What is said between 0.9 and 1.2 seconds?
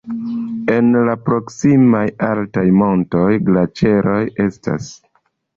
la